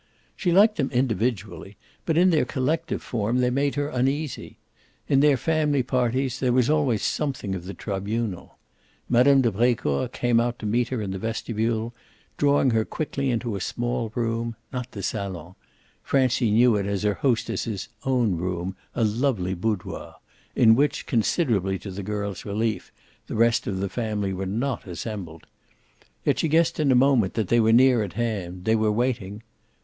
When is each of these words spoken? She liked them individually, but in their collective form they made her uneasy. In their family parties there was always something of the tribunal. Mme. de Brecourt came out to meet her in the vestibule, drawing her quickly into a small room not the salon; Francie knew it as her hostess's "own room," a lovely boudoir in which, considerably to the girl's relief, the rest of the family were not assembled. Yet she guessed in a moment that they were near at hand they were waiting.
She 0.35 0.51
liked 0.51 0.77
them 0.77 0.89
individually, 0.89 1.77
but 2.07 2.17
in 2.17 2.31
their 2.31 2.43
collective 2.43 3.03
form 3.03 3.37
they 3.37 3.51
made 3.51 3.75
her 3.75 3.87
uneasy. 3.89 4.57
In 5.07 5.19
their 5.19 5.37
family 5.37 5.83
parties 5.83 6.39
there 6.39 6.51
was 6.51 6.71
always 6.71 7.03
something 7.03 7.53
of 7.53 7.65
the 7.65 7.75
tribunal. 7.75 8.57
Mme. 9.09 9.41
de 9.41 9.51
Brecourt 9.51 10.11
came 10.11 10.39
out 10.39 10.57
to 10.57 10.65
meet 10.65 10.87
her 10.87 11.03
in 11.03 11.11
the 11.11 11.19
vestibule, 11.19 11.93
drawing 12.37 12.71
her 12.71 12.83
quickly 12.83 13.29
into 13.29 13.55
a 13.55 13.61
small 13.61 14.11
room 14.15 14.55
not 14.73 14.89
the 14.91 15.03
salon; 15.03 15.53
Francie 16.01 16.49
knew 16.49 16.75
it 16.75 16.87
as 16.87 17.03
her 17.03 17.13
hostess's 17.13 17.87
"own 18.03 18.37
room," 18.37 18.75
a 18.95 19.03
lovely 19.03 19.53
boudoir 19.53 20.15
in 20.55 20.73
which, 20.75 21.05
considerably 21.05 21.77
to 21.77 21.91
the 21.91 22.01
girl's 22.01 22.43
relief, 22.43 22.91
the 23.27 23.35
rest 23.35 23.67
of 23.67 23.77
the 23.79 23.87
family 23.87 24.33
were 24.33 24.47
not 24.47 24.87
assembled. 24.87 25.45
Yet 26.25 26.39
she 26.39 26.47
guessed 26.47 26.79
in 26.79 26.91
a 26.91 26.95
moment 26.95 27.35
that 27.35 27.49
they 27.49 27.59
were 27.59 27.71
near 27.71 28.01
at 28.01 28.13
hand 28.13 28.65
they 28.65 28.75
were 28.75 28.91
waiting. 28.91 29.43